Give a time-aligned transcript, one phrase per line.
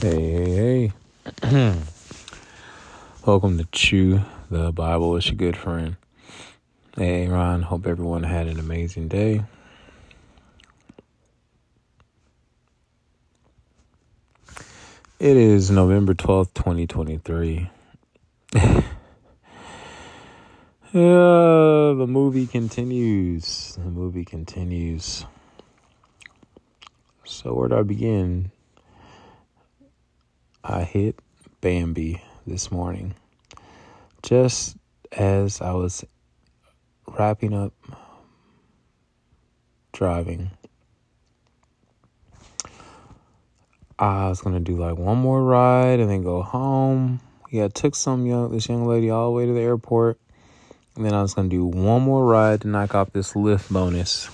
[0.00, 0.92] Hey, hey,
[1.42, 1.76] hey.
[3.26, 5.14] Welcome to Chew the Bible.
[5.16, 5.96] It's your good friend.
[6.96, 7.60] Aaron.
[7.60, 9.42] Hope everyone had an amazing day.
[15.18, 17.68] It is November 12th, 2023.
[18.54, 18.82] uh,
[20.94, 23.76] the movie continues.
[23.76, 25.26] The movie continues.
[27.24, 28.50] So, where do I begin?
[30.62, 31.18] I hit
[31.62, 33.14] Bambi this morning.
[34.22, 34.76] Just
[35.10, 36.04] as I was
[37.08, 37.72] wrapping up
[39.92, 40.50] driving,
[43.98, 47.20] I was gonna do like one more ride and then go home.
[47.50, 50.18] Yeah, I took some young this young lady all the way to the airport.
[50.94, 54.28] And then I was gonna do one more ride to knock off this Lyft bonus.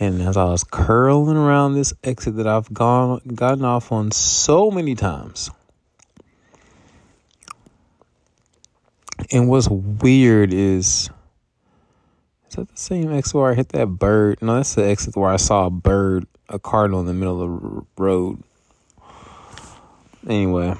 [0.00, 4.70] And as I was curling around this exit that I've gone gotten off on so
[4.70, 5.50] many times,
[9.30, 11.10] And what's weird is,
[12.48, 14.40] is that the same exit where I hit that bird?
[14.42, 17.62] No, that's the exit where I saw a bird, a cardinal in the middle of
[17.62, 18.42] the road.
[20.28, 20.74] Anyway,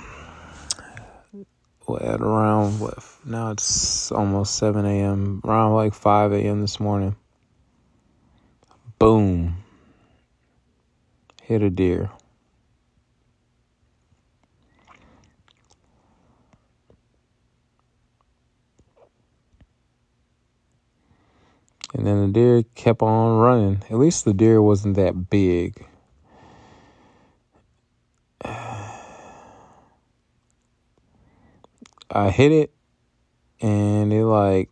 [1.86, 5.40] what at around what now it's almost 7 a.m.
[5.44, 6.60] Around like 5 a.m.
[6.60, 7.16] this morning.
[9.05, 9.58] Boom.
[11.42, 12.10] Hit a deer.
[21.92, 23.82] And then the deer kept on running.
[23.91, 25.84] At least the deer wasn't that big.
[28.42, 28.91] I
[32.31, 32.72] hit it
[33.60, 34.71] and it like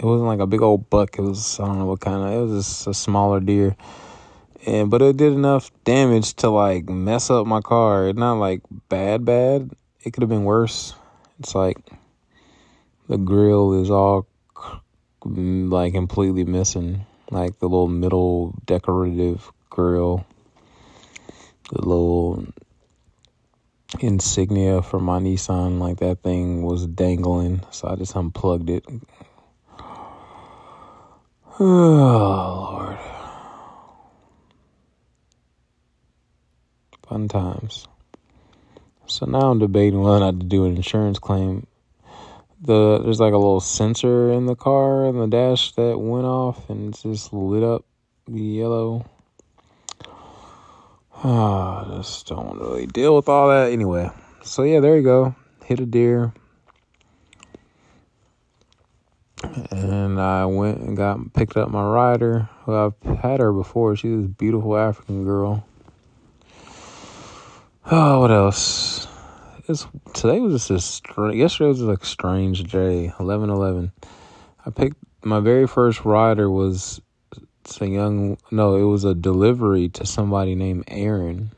[0.00, 1.18] it wasn't like a big old buck.
[1.18, 3.76] It was I don't know what kind of it was just a smaller deer.
[4.66, 8.10] And but it did enough damage to like mess up my car.
[8.14, 9.70] Not like bad bad.
[10.02, 10.94] It could have been worse.
[11.38, 11.76] It's like
[13.08, 14.26] the grill is all
[15.26, 20.24] like completely missing like the little middle decorative grill
[21.70, 22.46] the little
[23.98, 28.86] insignia for my Nissan like that thing was dangling so I just unplugged it
[31.60, 32.98] oh lord
[37.06, 37.86] fun times
[39.06, 41.66] so now I'm debating whether or not to do an insurance claim
[42.62, 46.68] the there's like a little sensor in the car in the dash that went off
[46.68, 47.84] and it's just lit up
[48.28, 49.06] yellow.
[51.22, 54.10] Ah, I just don't really deal with all that anyway.
[54.42, 55.34] So yeah, there you go.
[55.64, 56.32] Hit a deer.
[59.42, 62.48] And I went and got picked up my rider.
[62.64, 63.96] Who I've had her before.
[63.96, 65.66] She's this beautiful African girl.
[67.90, 69.08] Oh, what else?
[69.70, 71.36] it's today was just a strange.
[71.36, 73.12] Yesterday was like strange day.
[73.18, 73.92] Eleven eleven.
[74.66, 77.00] I picked my very first rider was
[77.64, 78.36] it's a young.
[78.50, 81.52] No, it was a delivery to somebody named Aaron,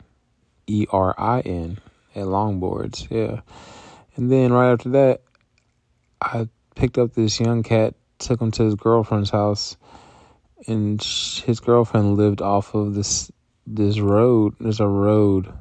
[0.66, 1.78] E R I N,
[2.14, 3.08] at Longboards.
[3.10, 3.40] Yeah,
[4.16, 5.22] and then right after that,
[6.20, 9.76] I picked up this young cat, took him to his girlfriend's house,
[10.66, 13.30] and his girlfriend lived off of this
[13.66, 14.54] this road.
[14.60, 15.52] There's a road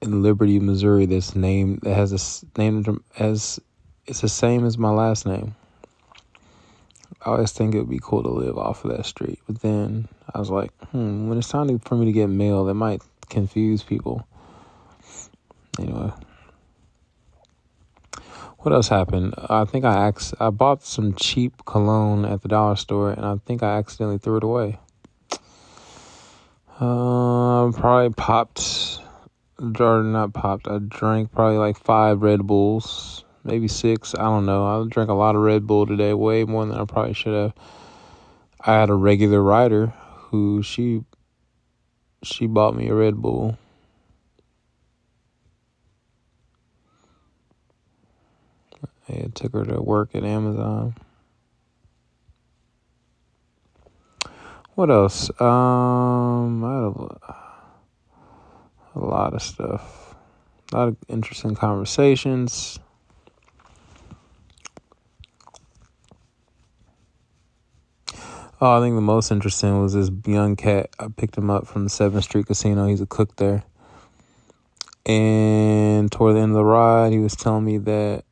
[0.00, 3.60] in Liberty, Missouri that's named that has a name as
[4.06, 5.54] it's the same as my last name.
[7.24, 10.08] I always think it would be cool to live off of that street, but then
[10.32, 13.82] I was like, hmm, when it's time for me to get mail, that might confuse
[13.82, 14.26] people.
[15.78, 16.12] Anyway,
[18.68, 19.32] what else happened?
[19.48, 23.36] I think I ax- I bought some cheap cologne at the dollar store, and I
[23.46, 24.78] think I accidentally threw it away.
[26.78, 29.00] Uh, probably popped
[29.72, 30.68] Jordan not popped.
[30.68, 34.14] I drank probably like five Red Bulls, maybe six.
[34.14, 34.66] I don't know.
[34.66, 37.54] I drank a lot of Red Bull today, way more than I probably should have.
[38.60, 39.94] I had a regular rider
[40.28, 41.04] who she
[42.22, 43.56] she bought me a Red Bull.
[49.08, 50.94] It took her to work at Amazon.
[54.74, 55.28] What else?
[55.40, 57.36] Um, I had a,
[58.94, 60.14] a lot of stuff,
[60.72, 62.78] a lot of interesting conversations.
[68.60, 70.90] Oh, I think the most interesting was this young cat.
[70.98, 72.86] I picked him up from the Seventh Street Casino.
[72.86, 73.64] He's a cook there.
[75.06, 78.24] And toward the end of the ride, he was telling me that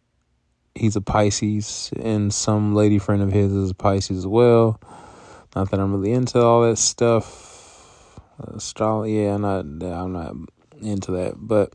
[0.77, 4.81] he's a Pisces, and some lady friend of his is a Pisces as well.
[5.55, 8.21] Not that I'm really into all that stuff.
[8.39, 9.61] Astrology, yeah, I'm not.
[9.61, 10.35] I'm not
[10.83, 11.35] into that.
[11.37, 11.73] But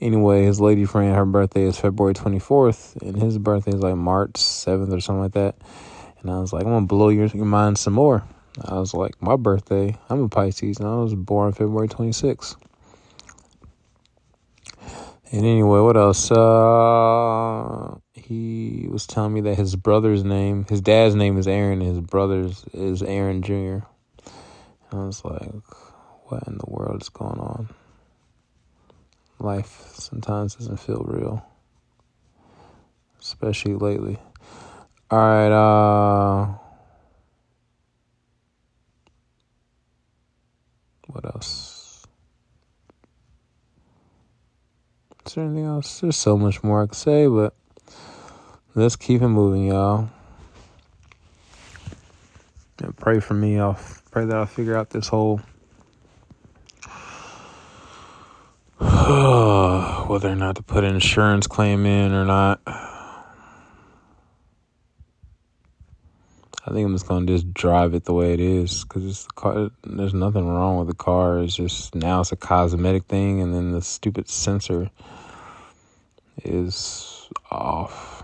[0.00, 4.34] anyway, his lady friend, her birthday is February 24th, and his birthday is like March
[4.34, 5.56] 7th or something like that.
[6.20, 8.22] And I was like, I'm gonna blow your, your mind some more.
[8.62, 12.56] I was like, my birthday, I'm a Pisces, and I was born February 26th.
[15.32, 16.30] And anyway, what else?
[16.30, 17.96] Uh,
[18.30, 22.64] he was telling me that his brother's name, his dad's name is Aaron, his brother's
[22.72, 23.78] is Aaron Jr.
[24.92, 25.50] I was like,
[26.26, 27.70] what in the world is going on?
[29.40, 31.44] Life sometimes doesn't feel real,
[33.20, 34.16] especially lately.
[35.10, 36.54] All right, uh,
[41.08, 42.06] what else?
[45.26, 45.98] Is there anything else?
[45.98, 47.54] There's so much more I could say, but
[48.74, 50.10] let's keep it moving, y'all.
[52.82, 53.58] And pray for me.
[53.58, 53.78] I'll
[54.10, 55.40] pray that I'll figure out this whole
[60.08, 62.60] whether or not to put an insurance claim in or not.
[66.66, 69.32] I think I'm just gonna just drive it the way it is because it's the
[69.32, 69.70] car.
[69.82, 71.40] There's nothing wrong with the car.
[71.40, 74.90] It's just now it's a cosmetic thing, and then the stupid sensor
[76.44, 78.19] is off.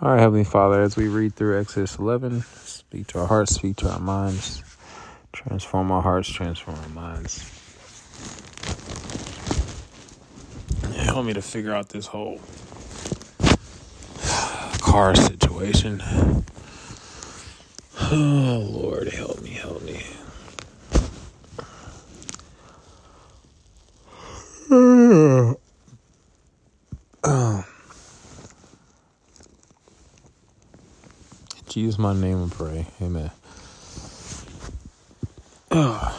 [0.00, 3.78] All right, Heavenly Father, as we read through Exodus 11, speak to our hearts, speak
[3.78, 4.62] to our minds,
[5.32, 7.42] transform our hearts, transform our minds.
[10.94, 12.40] Help me to figure out this whole
[14.80, 16.00] car situation.
[18.10, 20.02] Oh, Lord, help me, help me.
[24.70, 25.58] oh.
[31.78, 32.86] Use my name and pray.
[33.00, 33.30] Amen.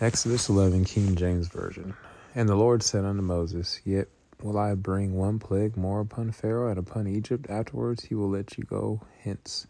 [0.00, 1.94] Exodus 11, King James Version.
[2.34, 4.08] And the Lord said unto Moses, Yet
[4.42, 7.44] will I bring one plague more upon Pharaoh and upon Egypt.
[7.50, 9.66] Afterwards he will let you go hence.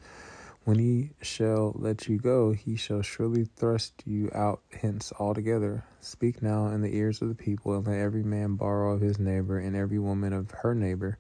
[0.69, 5.83] When he shall let you go, he shall surely thrust you out hence altogether.
[6.03, 9.19] Speak now in the ears of the people, and let every man borrow of his
[9.19, 11.17] neighbor, and every woman of her neighbor,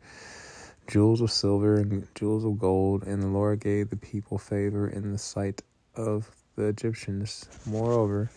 [0.86, 3.04] jewels of silver and jewels of gold.
[3.04, 5.62] And the Lord gave the people favor in the sight
[5.96, 7.48] of the Egyptians.
[7.64, 8.30] Moreover,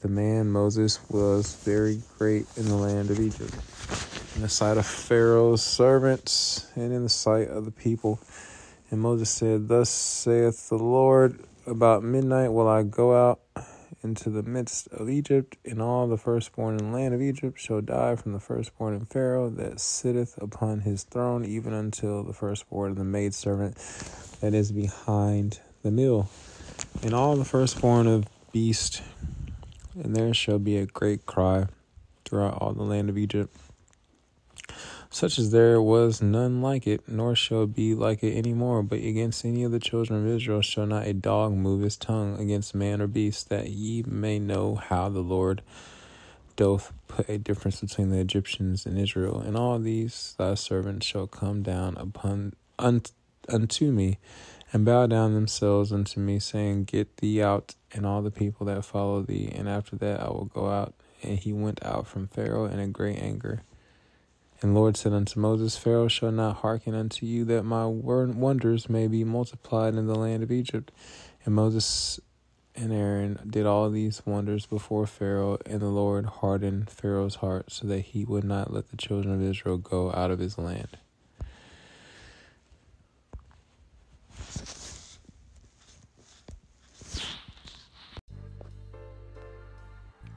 [0.00, 3.54] the man Moses was very great in the land of Egypt,
[4.36, 8.20] in the sight of Pharaoh's servants, and in the sight of the people.
[8.92, 13.40] And Moses said, Thus saith the Lord, about midnight will I go out
[14.02, 17.80] into the midst of Egypt, and all the firstborn in the land of Egypt shall
[17.80, 22.90] die from the firstborn in Pharaoh that sitteth upon his throne, even until the firstborn
[22.90, 23.76] of the maidservant
[24.42, 26.28] that is behind the mill.
[27.02, 29.00] And all the firstborn of beast,
[29.94, 31.68] and there shall be a great cry
[32.26, 33.56] throughout all the land of Egypt
[35.12, 38.82] such as there was none like it, nor shall be like it any more.
[38.82, 42.40] But against any of the children of Israel shall not a dog move his tongue
[42.40, 45.60] against man or beast, that ye may know how the Lord
[46.56, 49.38] doth put a difference between the Egyptians and Israel.
[49.38, 54.18] And all these thy servants shall come down upon unto me,
[54.72, 58.86] and bow down themselves unto me, saying, Get thee out, and all the people that
[58.86, 59.52] follow thee.
[59.54, 60.94] And after that I will go out.
[61.22, 63.62] And he went out from Pharaoh in a great anger.
[64.62, 68.88] And the Lord said unto Moses, Pharaoh shall not hearken unto you, that my wonders
[68.88, 70.92] may be multiplied in the land of Egypt.
[71.44, 72.20] And Moses
[72.76, 77.88] and Aaron did all these wonders before Pharaoh, and the Lord hardened Pharaoh's heart, so
[77.88, 80.96] that he would not let the children of Israel go out of his land.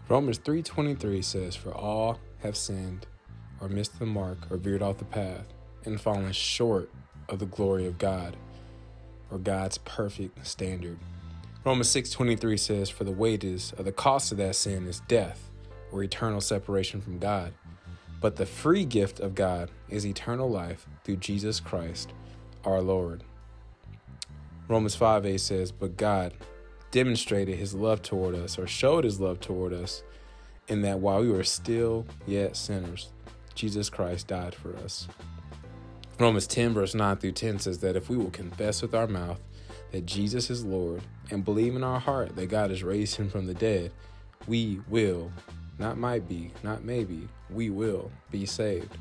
[0.10, 3.08] Romans 3:23 says for all have sinned
[3.60, 5.54] or missed the mark or veered off the path
[5.86, 6.90] and fallen short
[7.30, 8.36] of the glory of God
[9.32, 10.98] or God's perfect standard.
[11.64, 15.50] Romans 6:23 says for the wages of the cost of that sin is death
[15.92, 17.54] or eternal separation from God.
[18.22, 22.12] But the free gift of God is eternal life through Jesus Christ
[22.64, 23.24] our Lord.
[24.68, 26.34] Romans 5a says, But God
[26.92, 30.04] demonstrated his love toward us, or showed his love toward us,
[30.68, 33.10] in that while we were still yet sinners,
[33.56, 35.08] Jesus Christ died for us.
[36.20, 39.42] Romans 10, verse 9 through 10 says that if we will confess with our mouth
[39.92, 43.48] that Jesus is Lord and believe in our heart that God has raised him from
[43.48, 43.92] the dead,
[44.48, 45.32] we will,
[45.80, 48.98] not might be, not maybe, we will be saved.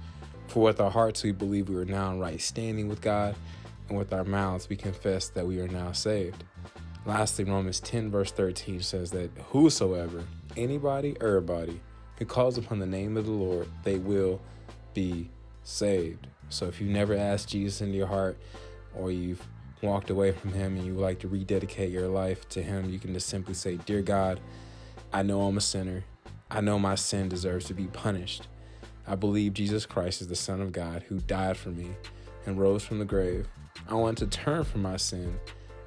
[0.49, 3.35] For with our hearts we believe we are now in right standing with God,
[3.89, 6.43] and with our mouths we confess that we are now saved.
[7.07, 10.25] Lastly, Romans 10, verse 13 says that whosoever,
[10.57, 11.81] anybody, everybody,
[12.19, 14.41] who calls upon the name of the Lord, they will
[14.93, 15.31] be
[15.63, 16.27] saved.
[16.49, 18.39] So if you never asked Jesus into your heart,
[18.95, 19.47] or you've
[19.83, 22.99] walked away from Him and you would like to rededicate your life to Him, you
[22.99, 24.41] can just simply say, Dear God,
[25.13, 26.05] I know I'm a sinner.
[26.51, 28.49] I know my sin deserves to be punished.
[29.07, 31.91] I believe Jesus Christ is the Son of God who died for me
[32.47, 33.49] and rose from the grave.
[33.89, 35.39] I want to turn from my sin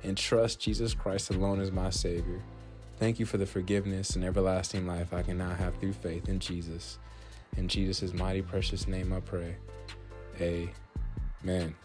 [0.03, 2.41] and trust Jesus Christ alone as my Savior.
[2.99, 6.39] Thank you for the forgiveness and everlasting life I can now have through faith in
[6.39, 6.97] Jesus.
[7.55, 9.55] In Jesus' mighty precious name I pray.
[10.41, 11.75] Amen.